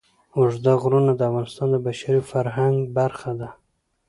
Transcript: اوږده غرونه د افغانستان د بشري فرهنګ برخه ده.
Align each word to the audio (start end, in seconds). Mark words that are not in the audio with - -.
اوږده 0.37 0.73
غرونه 0.81 1.11
د 1.15 1.21
افغانستان 1.29 1.67
د 1.71 1.75
بشري 1.85 2.21
فرهنګ 2.31 2.75
برخه 2.97 3.31
ده. 3.39 3.49